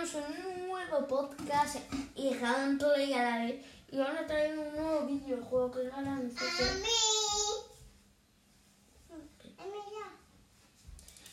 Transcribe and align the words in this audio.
traemos 0.00 0.14
un 0.14 0.68
nuevo 0.68 1.06
podcast 1.06 1.76
y 2.14 2.34
gameplay 2.34 3.12
a 3.12 3.22
la 3.22 3.38
vez. 3.44 3.56
Y 3.90 3.98
vamos 3.98 4.20
a 4.20 4.26
traer 4.26 4.58
un 4.58 4.72
nuevo 4.72 5.06
videojuego 5.06 5.70
que 5.72 5.82
es 5.82 5.88
la 5.88 6.20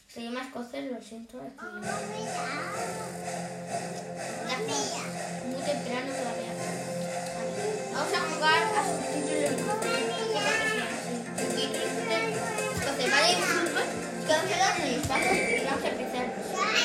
Se 0.07 0.23
llama 0.23 0.41
Escocer, 0.41 0.91
lo 0.91 1.01
siento. 1.01 1.39
Aquí. 1.39 1.53
Muy 5.45 5.61
temprano 5.61 6.11
todavía. 6.11 6.53
Vamos 7.93 8.13
a 8.13 8.19
jugar 8.19 8.63
a 8.63 8.83
subtítulos. 8.83 9.51
Escocer, 12.73 13.11
¿vale? 13.11 13.31
Que 14.25 14.33
vamos 14.33 14.51
a 14.51 14.57
darle 14.57 14.95
espacio 14.95 15.31
y 15.31 15.63
vamos 15.63 15.83
a 15.83 15.87
empezar. 15.87 16.25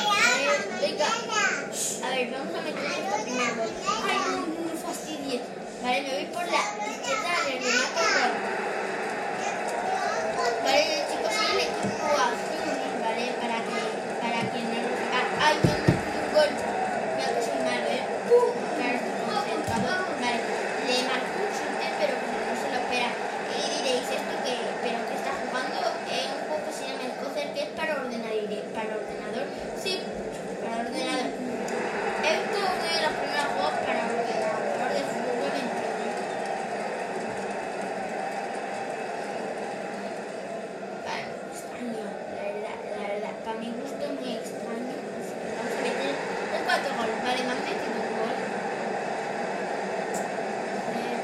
Vale, 0.07 0.47
venga. 0.81 1.09
A 2.05 2.09
ver, 2.11 2.31
vamos 2.31 2.55
a 2.55 2.61
meter 2.61 2.85
esto 2.85 3.17
primero. 3.23 3.63
Ay, 4.05 4.19
no, 4.27 4.37
no 4.43 4.61
me 4.69 4.75
fastidies. 4.77 5.43
Vale, 5.83 6.03
me 6.03 6.11
voy 6.15 6.27
por 6.27 6.45
la 6.45 6.63
izquierda 6.93 7.33
del 7.47 7.59
Renato 7.63 8.03
Gol. 8.13 8.33
Vale, 10.63 10.83
chicos, 11.09 11.33
soy 11.33 11.49
el 11.53 11.61
equipo 11.63 12.07
azul, 12.13 12.71
¿vale? 13.03 13.25
Para 13.41 13.59
que, 13.63 13.79
para 14.21 14.41
quien 14.51 14.65
no 14.67 14.79
lo 14.83 14.91
sepa. 14.99 15.21
Ay, 15.41 15.55
no, 15.63 15.73
no, 15.73 15.91
un 15.95 16.29
gol. 16.35 16.51
Creo 17.17 17.31
que 17.35 17.43
soy 17.43 17.61
malo, 17.63 17.87
¿eh? 17.87 18.05
Claro, 18.77 18.99
estoy 18.99 19.27
concentrado. 19.27 20.07
Vale, 20.23 20.41
le 20.87 20.97
marco 21.07 21.35
un 21.39 21.51
chute, 21.55 21.87
pero 21.99 22.15
como 22.19 22.39
no 22.47 22.55
se 22.59 22.67
lo 22.71 22.79
espera. 22.83 23.11
Y 23.11 23.63
diréis, 23.79 24.07
¿esto 24.11 24.35
qué? 24.43 24.55
¿Pero 24.83 24.99
qué 25.07 25.15
está 25.19 25.33
jugando? 25.39 25.79
En 26.11 26.27
un 26.35 26.41
juego 26.47 26.63
que 26.67 26.73
se 26.75 26.83
llama 26.87 27.07
el 27.07 27.15
Cocer, 27.23 27.47
que 27.55 27.63
es 27.63 27.73
para 27.79 27.95
ordenador. 27.95 28.35
Y 28.43 28.47
diré, 28.47 28.63
¿Para 28.75 28.91
ordenador? 28.99 29.47
Sí, 29.79 30.03
para 30.61 30.83
ordenador. 30.83 31.31
Esto 32.23 32.55
es 32.55 32.63
uno 32.63 32.87
de 32.87 33.03
los 33.03 33.13
primeros 33.19 33.51
juegos 33.53 33.75
para 33.83 34.01
ordenador 34.07 34.91
de 34.95 35.03
fútbol 35.11 35.53
en 35.53 35.67
internet. 35.67 36.17
Vale, 41.03 41.27
extraño, 41.51 42.07
la 42.33 42.43
verdad, 42.47 42.79
la 42.95 43.05
verdad. 43.11 43.35
Para 43.45 43.59
mi 43.59 43.69
gusto 43.75 44.03
es 44.07 44.13
muy 44.23 44.33
extraño. 44.39 44.95
Así 45.19 45.35
que 45.35 45.51
vamos 45.51 45.75
a 45.75 45.83
meter 45.83 46.15
los 46.15 46.63
cuatro 46.63 46.91
goles. 46.95 47.19
Vale, 47.27 47.43
me 47.43 47.51
han 47.53 47.59
metido 47.59 47.91
un 47.91 48.07
gol. 48.23 48.37
A 50.79 50.91
ver. 50.95 51.19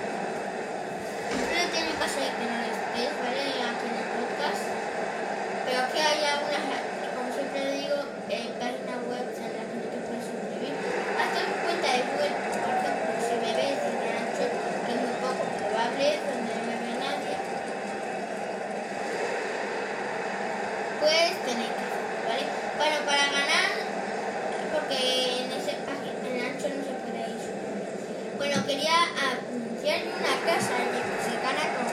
Siempre 1.30 1.62
tiene 1.72 1.87
caso 1.98 2.18
de 2.20 2.30
que 2.30 2.44
no 2.46 2.56
lo 2.62 2.68
estéis, 2.70 3.12
¿vale? 3.18 3.42
Aquí 3.58 3.86
en 3.90 3.96
el 3.98 4.08
podcast. 4.14 4.62
Pero 5.66 5.76
aquí 5.84 5.98
hay 6.00 6.20
algunas, 6.24 6.64
como 7.12 7.28
siempre 7.34 7.60
digo, 7.76 7.98
eh, 8.30 8.48
páginas 8.58 9.00
web 9.10 9.26
en 9.28 9.50
las 9.58 9.66
que 9.68 9.76
no 9.78 9.86
te 9.92 9.98
puedes 10.06 10.24
suscribir. 10.24 10.74
Hasta 11.18 11.38
tu 11.44 11.54
cuenta 11.60 11.88
de 11.92 12.00
Google, 12.08 12.34
por 12.56 12.72
ejemplo, 12.72 13.10
si 13.20 13.34
me 13.42 13.52
ves 13.52 13.76
de 13.84 14.08
ancho, 14.16 14.44
que 14.48 14.90
es 14.94 14.98
muy 15.02 15.14
poco 15.20 15.44
probable, 15.58 16.06
donde 16.24 16.52
no 16.56 16.62
me 16.64 16.76
ve 16.78 16.92
nadie, 17.02 17.34
pues 21.00 21.30
tenéis 21.44 21.72
que 21.76 21.82
hacerlo, 21.84 22.18
¿vale? 22.28 22.44
Bueno, 22.78 22.96
para 23.04 23.24
ganar, 23.28 23.70
porque 24.72 24.98
en 25.42 25.46
ese 25.52 25.72
página, 25.84 26.16
en 26.24 26.36
ancho 26.48 26.66
no 26.72 26.80
se 26.80 26.94
puede 27.02 27.20
ir 27.28 27.38
suscribir. 27.44 28.32
Bueno, 28.40 28.56
quería 28.64 28.96
anunciar 29.20 29.98
una 30.16 30.34
casa 30.48 30.74
de 30.80 30.98
que 31.04 31.16
se 31.28 31.34
gana 31.44 31.64
con 31.76 31.86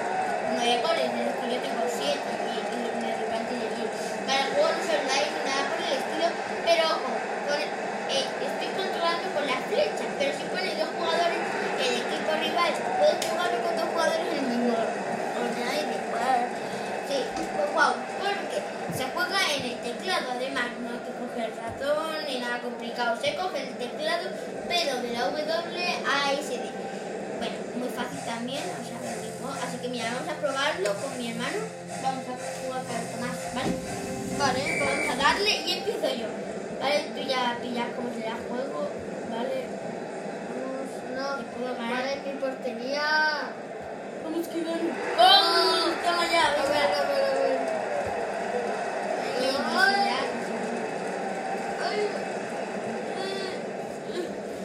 nueve 0.55 0.79
goles, 0.79 1.07
de 1.11 1.21
los 1.25 1.35
que 1.41 1.45
yo 1.53 1.57
tengo 1.59 1.83
siete 1.89 2.29
y, 2.45 2.55
y 2.55 2.77
me 2.81 3.07
derriban 3.09 3.43
de 3.49 3.57
diez. 3.75 3.93
Para 4.25 4.41
el 4.45 4.49
juego 4.53 4.69
no 4.73 4.81
se 4.85 4.93
online 4.97 5.29
ni 5.33 5.41
nada 5.45 5.63
por 5.69 5.79
el 5.85 5.93
estilo, 6.01 6.27
pero 6.65 6.81
ojo, 6.97 7.09
con- 7.45 7.73
eh, 8.05 8.25
estoy 8.25 8.69
controlando 8.77 9.25
con 9.33 9.43
las 9.45 9.61
flechas, 9.69 10.09
pero 10.17 10.29
si 10.37 10.43
pones 10.49 10.73
dos 10.77 10.89
jugadores, 10.97 11.41
el 11.81 11.93
equipo 12.05 12.31
rival 12.41 12.71
puede 12.73 13.15
jugar 13.25 13.49
con 13.61 13.71
dos 13.77 13.87
jugadores 13.89 14.25
en 14.29 14.37
el 14.37 14.47
mismo 14.53 14.73
ordenador 14.77 15.77
y 15.77 15.85
de 15.93 15.97
jugar. 16.09 16.41
Sí, 17.09 17.19
pues 17.35 17.69
wow, 17.73 17.93
porque 18.21 18.57
se 18.97 19.05
juega 19.13 19.39
en 19.57 19.63
el 19.65 19.77
teclado, 19.81 20.25
además 20.37 20.69
no 20.85 20.91
hay 20.93 21.01
que 21.01 21.13
coger 21.17 21.49
el 21.49 21.57
ratón 21.57 22.15
ni 22.27 22.39
nada 22.39 22.61
complicado, 22.61 23.17
se 23.19 23.35
coge 23.35 23.63
el 23.67 23.75
teclado, 23.75 24.29
pero 24.69 25.01
de 25.01 25.09
la 25.11 25.21
W 25.29 25.95
a 26.05 26.31
SD. 26.33 26.61
Bueno, 27.39 27.55
muy 27.75 27.89
fácil 27.89 28.19
también, 28.25 28.63
o 28.63 28.81
sea, 28.85 28.97
lo 29.01 29.21
mismo. 29.21 29.49
Así 29.61 29.77
que 29.77 29.89
mira, 29.89 30.05
vamos 30.13 30.29
a 30.29 30.35
probarlo 30.39 30.93
con 31.01 31.17
mi 31.17 31.31
hermano. 31.31 31.59
Vamos 32.01 32.23
a 32.29 32.33
jugar 32.37 32.81
con 32.85 33.01
Tomás, 33.11 33.37
¿vale? 33.53 33.73
Vale, 34.37 34.61
vamos 34.79 35.09
a 35.11 35.15
darle 35.15 35.51
y 35.65 35.71
empiezo 35.73 36.07
yo. 36.15 36.27
Vale, 36.79 36.97
tú 37.15 37.21
ya 37.27 37.57
pillas 37.61 37.87
cómo 37.95 38.09
se 38.13 38.21
da 38.21 38.35
juego, 38.47 38.89
¿vale? 39.31 39.65
No, 41.15 41.37
Te 41.37 41.43
puedo 41.55 41.73
ganar. 41.75 41.93
vale, 41.93 42.11
mi 42.25 42.31
portería. 42.39 43.05
Vamos 44.23 44.47
que. 44.47 44.59
¡Oh! 44.61 45.89
Toma 46.03 46.23
ya, 46.31 46.45
A 46.47 46.49
ver, 46.51 46.61
venga. 46.67 46.99
a 46.99 47.03
ver, 47.05 47.23
a 47.23 47.33
ver. 47.39 47.59
Y 49.39 49.45
Ay, 49.77 49.95
ya, 50.05 50.19
ay. 51.85 51.99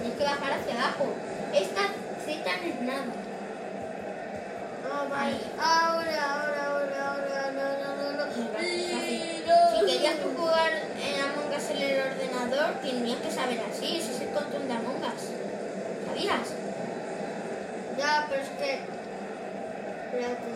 Tienes 0.00 0.18
que 0.18 0.19
bajar 0.30 0.52
hacia 0.58 0.74
abajo. 0.74 1.14
Esta 1.52 1.82
Z 2.24 2.56
no 2.62 2.68
es 2.68 2.80
nada. 2.82 3.04
Vale. 5.08 5.38
Ahora, 5.58 6.18
ahora, 6.34 6.60
ahora, 6.66 6.98
ahora, 7.10 7.50
no, 7.52 7.66
no, 7.80 7.90
no, 7.96 8.06
no. 8.12 8.24
No. 8.26 8.32
Si 8.32 9.80
querías 9.86 10.16
tú 10.20 10.28
jugar 10.36 10.72
en 10.72 11.14
Among 11.20 11.50
Us 11.56 11.70
en 11.70 11.76
el 11.78 11.96
ordenador, 12.12 12.74
tenías 12.80 13.20
que 13.20 13.30
saber 13.30 13.60
así. 13.70 13.96
Ese 13.96 14.12
es 14.12 14.20
el 14.20 14.30
control 14.30 14.68
de 14.68 14.74
Among 14.74 15.02
Us. 15.02 15.22
¿Sabías? 16.06 16.48
Ya, 17.98 18.26
pero 18.28 18.42
es 18.42 18.48
que. 18.50 18.80
Espérate. 20.06 20.50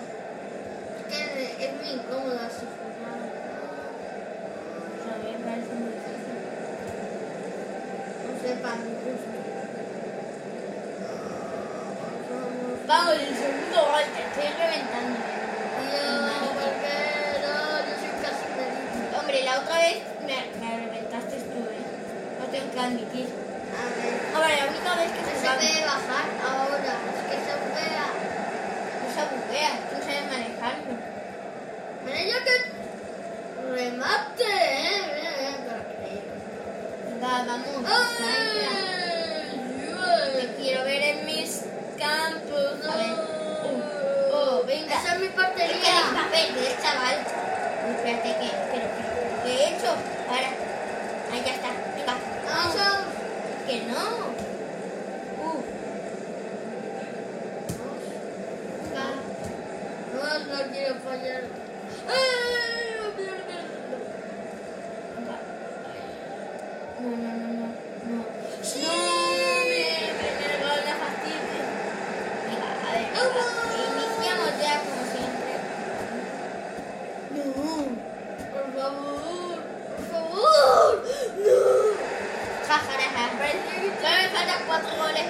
Es 0.99 1.05
que 1.11 1.65
es 1.65 1.71
muy 1.75 1.89
incómodo 1.95 2.39
así 2.39 2.65
jugar. 2.65 3.21
A 5.05 5.15
ver, 5.19 5.37
parece 5.45 5.75
muy 5.75 5.91
difícil. 5.95 6.39
No 8.25 8.33
sé, 8.41 8.49
para 8.63 8.77
mi 8.77 9.44
Vamos. 12.87 13.17
Vamos, 13.17 13.17
el 13.17 13.35
segundo 13.35 13.81
gol, 13.81 14.05
te 14.13 14.21
estoy 14.29 14.49
reventando. 14.61 15.17
Tío, 15.17 16.53
¿por 16.53 16.73
qué? 16.85 17.01
No, 17.41 17.81
yo 17.81 17.95
soy 17.97 18.13
casi 18.21 18.45
feliz. 18.53 19.17
Hombre, 19.19 19.43
la 19.43 19.61
otra 19.61 19.77
vez 19.79 19.97
me, 20.21 20.37
me 20.61 20.71
reventaste 20.85 21.37
tú, 21.49 21.61
¿eh? 21.65 21.85
Lo 22.41 22.45
tengo 22.53 22.69
que 22.73 22.81
admitir. 22.81 23.29
A 23.73 23.85
ver. 23.89 24.13
Ahora, 24.37 24.49
la 24.53 24.67
única 24.69 24.95
vez 25.01 25.11
que 25.17 25.25
Se 25.25 25.33
se 25.33 25.47
sabe, 25.47 25.69
bajar 25.85 26.29
ahora. 26.45 26.95
mi 45.25 45.31
portería. 45.31 45.94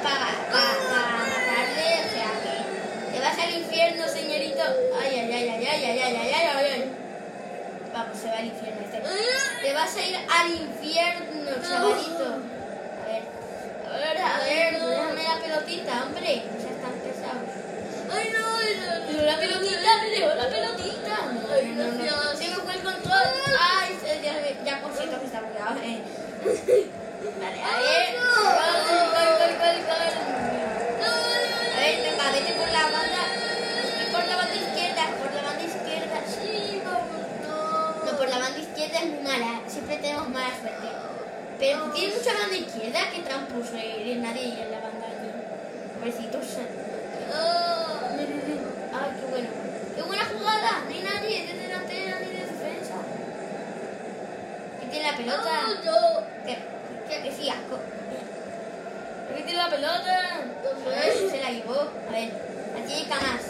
Para, 0.03 0.29
para, 0.51 0.75
para 0.91 1.13
matarle, 1.31 1.89
o 2.01 2.09
sea 2.11 2.31
que 2.43 3.13
te 3.13 3.21
vas 3.21 3.39
al 3.39 3.55
infierno, 3.55 4.09
señorito. 4.09 4.63
Ay, 5.01 5.19
ay, 5.21 5.33
ay, 5.33 5.49
ay, 5.49 5.67
ay, 5.67 5.85
ay, 5.85 6.01
ay, 6.01 6.17
ay, 6.17 6.33
ay, 6.33 6.67
ay. 6.73 6.93
Vamos, 7.93 8.19
se 8.19 8.27
va 8.27 8.39
al 8.39 8.47
infierno 8.47 8.81
este. 8.83 8.99
Te 9.63 9.73
vas 9.73 9.97
a 9.97 10.01
ir 10.03 10.17
al 10.17 10.51
infierno, 10.51 11.51
chavalito. 11.63 12.27
A 13.95 13.97
ver, 13.97 14.19
a 14.19 14.39
ver, 14.39 14.81
déjame 14.81 15.23
la 15.23 15.39
pelotita, 15.39 16.03
hombre. 16.03 16.43
No 16.51 16.61
seas 16.61 16.79
tan 16.83 16.95
pesado. 16.99 17.41
Ay, 18.13 18.33
no, 18.35 18.43
no. 18.43 19.23
La 19.23 19.39
pelotita, 19.39 20.03
me 20.03 20.11
dio 20.11 20.35
la 20.35 20.49
pelotita. 20.49 21.17
Ay, 21.55 21.67
no, 21.77 21.85
no. 21.85 22.37
Se 22.37 22.49
me 22.49 22.57
fue 22.57 22.75
el 22.75 22.83
control. 22.83 23.29
Ay, 23.61 23.97
ya, 24.25 24.65
ya 24.65 24.83
por 24.83 24.93
cierto 24.93 25.21
que 25.21 25.27
está 25.27 25.41
bugueado. 25.43 25.79
Eh. 25.81 26.03
Vale, 27.41 27.63
a 27.63 27.79
ver. 27.79 28.15
Pero 41.65 41.91
tiene 41.93 42.15
mucha 42.17 42.33
banda 42.35 42.55
izquierda 43.35 43.47
que 43.47 43.53
tramposo 43.53 43.77
eres 43.77 44.19
nadie 44.19 44.63
en 44.63 44.71
la 44.71 44.81
banda 44.81 45.07
allí. 45.07 45.31
Pobrecitos. 45.99 46.59
Ah. 47.33 48.11
Ay, 48.15 49.11
qué 49.21 49.27
bueno. 49.31 49.49
¡Qué 49.97 50.03
buena 50.03 50.25
jugada! 50.25 50.83
No 50.85 50.91
hay 50.91 51.03
nadie 51.03 51.47
de 51.47 51.59
delantera 51.59 52.21
ni 52.21 52.27
de 52.27 52.47
defensa. 52.47 52.95
Que 54.81 54.87
tiene 54.87 55.11
la 55.11 55.17
pelota. 55.17 55.51
Ah, 55.51 55.69
yo. 55.85 56.23
Que, 56.45 56.59
que, 57.09 57.23
que 57.23 57.33
sí, 57.33 57.49
asco. 57.49 57.79
Que 59.35 59.43
tiene 59.43 59.59
la 59.59 59.71
pelota. 59.71 60.41
No 60.63 60.91
A 60.91 60.95
ver 60.95 61.13
se 61.13 61.41
la 61.41 61.51
llevó. 61.51 61.91
A 62.09 62.13
ver, 62.13 62.31
la 62.75 62.87
tiene 62.87 63.09
Camas. 63.09 63.43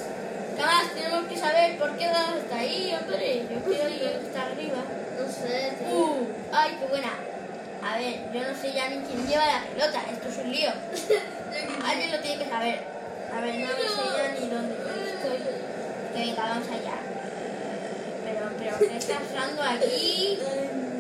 Camas, 0.57 0.95
tenemos 0.95 1.27
que 1.27 1.37
saber 1.37 1.79
por 1.79 1.97
qué 1.97 2.05
está 2.05 2.57
ahí, 2.57 2.97
hombre. 2.99 3.47
Yo 3.51 3.61
quiero 3.65 3.89
ir 3.89 4.21
hasta 4.25 4.47
arriba. 4.47 4.79
No 5.19 5.31
sé, 5.31 5.73
tío. 5.79 5.97
Uh, 5.97 6.29
ay, 6.53 6.77
qué 6.81 6.87
buena. 6.87 7.34
A 7.85 7.99
ver, 7.99 8.33
yo 8.33 8.41
no 8.41 8.59
sé 8.59 8.73
ya 8.73 8.89
ni 8.89 8.97
quién 9.05 9.27
lleva 9.27 9.47
la 9.47 9.63
pelota. 9.65 10.01
Esto 10.11 10.29
es 10.29 10.39
un 10.39 10.51
lío. 10.51 10.71
Alguien 11.87 12.13
lo 12.13 12.19
tiene 12.21 12.43
que 12.43 12.49
saber. 12.51 12.81
A 13.35 13.41
ver, 13.41 13.55
no 13.57 13.67
me 13.67 13.89
sé 13.89 14.05
ya 14.17 14.41
ni 14.41 14.49
dónde 14.49 14.75
estoy. 14.75 15.39
Que 16.15 16.19
venga, 16.19 16.43
vamos 16.43 16.69
allá. 16.69 16.97
Pero, 18.25 18.51
pero, 18.59 18.79
¿qué 18.79 18.97
está 18.97 19.19
pasando 19.19 19.63
aquí? 19.63 20.39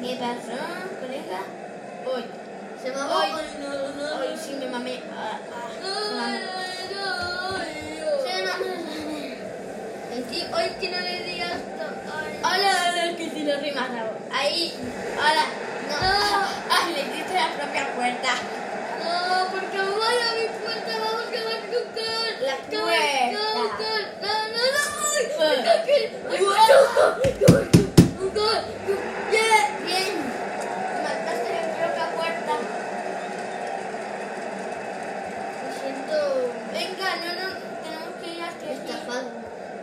¿Qué 0.03 0.17
pasó, 0.21 0.61
colega? 1.01 1.41
Uy, 2.15 2.25
Se 2.83 2.91
me 2.91 2.97
va. 2.97 3.07
No, 3.07 3.93
no. 3.97 4.21
hoy 4.21 4.37
sí 4.37 4.57
me 4.61 4.67
mamé. 4.67 5.01
Ah, 5.17 5.39
ah, 5.55 6.39
no, 6.93 7.59
Se 8.23 8.43
no. 8.43 8.51
mamé. 8.53 9.37
El 10.13 10.25
tío, 10.25 10.45
hoy 10.55 10.69
que 10.81 10.91
no 10.91 11.01
le 11.01 11.23
digas. 11.25 11.61
Hola, 12.43 12.93
hola, 12.93 13.17
que 13.17 13.31
si 13.31 13.43
lo 13.45 13.57
rimas 13.59 13.89
Ahí, 14.31 14.75
hola. 15.17 15.64
No, 18.05 19.49
porque 19.51 19.79
voy 19.81 20.17
a 20.21 20.35
mi 20.37 20.45
puerta, 20.61 20.93
vamos 20.93 21.25
a 21.25 21.31
quedar 21.31 21.61
con 21.73 21.85
Carl. 21.97 22.37
La 22.45 22.57
puerta. 22.69 23.33
Carl, 23.79 24.05
No, 24.21 24.29
no, 24.53 24.63
no. 24.77 24.85
Ay, 25.17 25.25
Carl, 25.39 25.61
Carl, 28.35 28.65
Bien, 29.31 29.67
bien. 29.87 30.13
Mataste 31.03 31.49
la 31.55 31.87
otra 31.89 32.07
puerta. 32.15 32.55
Me 35.65 35.71
siento... 35.81 36.17
Venga, 36.73 37.09
no, 37.17 37.31
no, 37.41 37.49
tenemos 37.85 38.13
que 38.21 38.29
ir 38.35 38.41
hasta 38.43 38.65
estafado. 38.71 39.29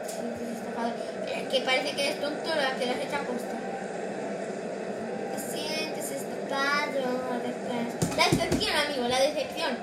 Estafado. 0.05 0.93
Es 1.25 1.43
que 1.49 1.57
parece 1.61 1.89
que 1.95 2.01
eres 2.05 2.21
tonto, 2.21 2.49
la 2.53 2.75
que 2.75 2.85
lo 2.85 2.91
has 2.91 2.99
hecho 2.99 3.15
aposta. 3.15 3.55
Te 5.33 5.39
sientes 5.57 6.11
estafado, 6.11 7.41
después. 7.43 8.10
La 8.31 8.45
decepción, 8.45 8.75
amigo, 8.77 9.07
la 9.07 9.19
decepción. 9.19 9.77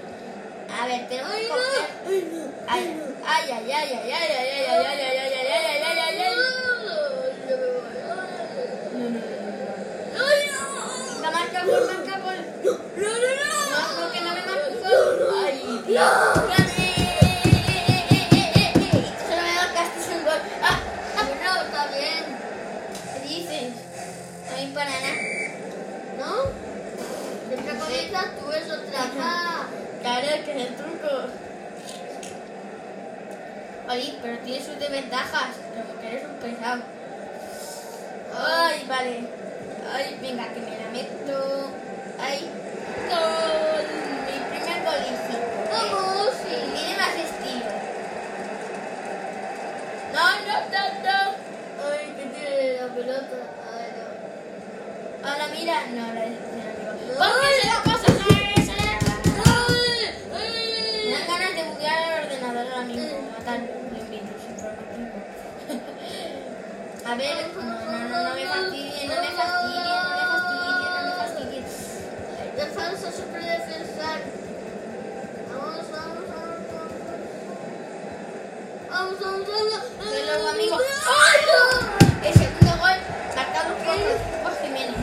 A 0.71 0.87
ver, 0.87 1.09
tenemos 1.09 1.33
Ay, 1.33 1.43
que 1.43 1.49
coger. 1.49 1.87
Ay. 2.67 3.03
Ay, 3.27 3.51
ay, 3.51 3.73
ay, 3.73 3.73
ay, 3.73 3.93
ay, 3.93 3.93
ay, 3.93 4.13
ay, 4.13 4.49
ay, 4.49 4.69
ay, 4.69 5.01
ay, 5.01 5.09
ay, 5.09 5.35
ay, 5.35 5.83
ay, 5.85 5.99
ay, 5.99 6.21
ay, 6.21 6.35
marca 11.31 11.61
por 11.65 11.87
marca 11.87 12.15
por. 12.23 12.35
No, 12.65 13.09
no, 13.09 13.29
no. 13.39 13.51
No, 14.01 14.13
que 14.13 14.21
no 14.21 14.31
me 14.35 14.43
marcó. 14.43 14.93
Ay, 15.45 15.57
Dios. 15.87 16.03
Ah, 16.03 16.35
ah. 16.37 16.59
Para 24.75 24.91
nada. 24.91 25.13
¿No? 26.19 26.68
Comienzas 27.89 28.27
tú 28.39 28.53
eso 28.53 28.75
trampa. 28.91 29.67
Claro, 30.03 30.27
que 30.45 30.51
es 30.53 30.69
el 30.69 30.75
truco. 30.77 31.09
Oye, 33.91 34.19
pero 34.21 34.39
tiene 34.41 34.63
sus 34.65 34.79
desventajas. 34.79 35.57
Como 35.75 36.01
que 36.01 36.07
eres 36.09 36.25
un 36.25 36.35
pesado. 36.37 36.83
Ay, 38.37 38.85
vale. 38.87 39.27
Ay, 39.95 40.19
venga, 40.21 40.49
que 40.53 40.61
me 40.61 40.77
la 40.79 40.89
meto. 40.93 41.71
Ay, 42.21 42.51
gol. 43.09 43.87
Mi 44.27 44.37
primer 44.51 44.79
golicito. 44.85 45.39
Vamos, 45.73 46.33
Sí, 46.43 46.53
sí. 46.53 46.57
tiene 46.75 46.95
más 46.99 47.15
estilo. 47.17 47.71
No, 50.13 50.25
no, 50.47 50.57
no, 50.75 50.83
no. 51.05 51.19
Ay, 51.91 52.05
que 52.17 52.25
tiene 52.35 52.81
la 52.83 52.89
pelota. 52.95 53.39
Ay, 53.73 53.89
no. 53.97 54.07
Ahora 55.29 55.47
mira. 55.59 55.77
No, 55.95 56.05
la 56.15 56.21
decepción, 56.21 56.67
amigo. 56.69 56.93
No. 57.09 57.19
¿Por 57.19 57.31
qué 57.41 57.49
se 57.61 57.67
la 57.67 57.79
pasa? 57.83 58.09
Ay, 58.31 58.55
Me 60.31 60.39
ay. 60.39 61.13
dan 61.13 61.25
ganas 61.27 61.53
de 61.57 61.63
buguear 61.65 61.99
el 62.03 62.25
ordenador 62.25 62.67
ahora 62.73 62.85
mismo, 62.85 63.17
matar 63.37 63.59
lo 63.61 63.99
invito, 63.99 64.33
sin 64.45 64.55
problema. 64.57 65.19
A 67.05 67.15
ver, 67.15 67.37
no, 67.57 67.63
no, 67.63 68.09
no, 68.09 68.17
no 68.29 68.35
me 68.35 68.45
fastidien, 68.47 69.09
no 69.09 69.15
me 69.23 69.31
fastidien, 69.33 69.85
no 69.85 69.93
me 70.15 70.25
fastidien, 70.29 70.91
no 70.95 71.01
me 71.07 71.13
fastidien. 71.17 71.65
Defensa, 72.57 73.09
super 73.13 73.43
defensar. 73.45 74.21
Vamos, 75.49 75.87
vamos, 75.91 76.25
vamos, 76.29 76.59
vamos. 78.91 79.08
Vamos, 79.21 79.47
vamos, 79.47 79.73
vamos. 79.99 80.13
Que 80.15 80.25
luego, 80.25 80.49
amigo. 80.49 80.77
¡Ay, 80.77 81.41
no! 81.47 82.27
El 82.27 82.35
segundo 82.35 82.77
gol 82.79 82.99
marcado 83.35 83.75
por, 83.75 83.97
por 84.43 84.63
Jiménez. 84.63 84.97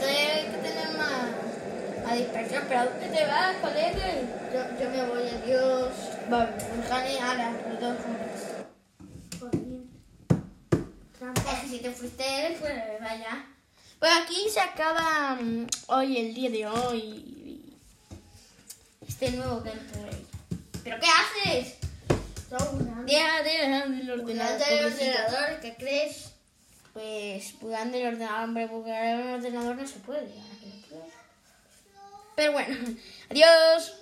Hay 0.00 0.46
que 0.46 0.58
tener 0.58 0.88
más, 0.96 2.04
más 2.04 2.14
dispersión, 2.16 2.64
pero 2.68 2.80
¿a 2.80 2.84
dónde 2.86 3.06
te 3.08 3.26
vas, 3.26 3.56
colega? 3.56 4.06
Yo, 4.52 4.60
yo 4.80 4.90
me 4.90 5.06
voy, 5.06 5.28
adiós. 5.28 5.92
Vale, 6.28 6.52
gane 6.88 7.20
ahora, 7.20 7.52
los 7.68 7.80
dos 7.80 7.96
juntos. 7.98 8.58
Si 11.68 11.78
te 11.80 11.90
fuiste, 11.90 12.56
pues 12.60 12.72
vaya. 13.00 13.46
Pues 13.98 14.10
aquí 14.22 14.48
se 14.48 14.60
acaba 14.60 15.36
mm, 15.40 15.66
hoy, 15.88 16.16
el 16.16 16.34
día 16.34 16.50
de 16.50 16.66
hoy. 16.66 17.37
Este 19.20 19.36
nuevo 19.36 19.60
gameplay. 19.62 20.24
¿Pero 20.84 20.96
qué 21.00 21.06
haces? 21.08 21.74
Deja 23.04 23.42
de 23.42 24.00
el 24.00 24.10
ordenador. 24.12 24.58
Pobrecito. 24.58 25.10
ordenador, 25.10 25.60
¿qué 25.60 25.74
crees? 25.74 26.30
Pues 26.92 27.54
jugando 27.60 27.98
el 27.98 28.06
ordenador, 28.06 28.44
hombre, 28.44 28.68
porque 28.68 28.90
el 28.90 29.26
ordenador 29.26 29.74
no 29.74 29.88
se 29.88 29.98
puede. 29.98 30.28
Pero 32.36 32.52
bueno, 32.52 32.76
adiós. 33.30 33.96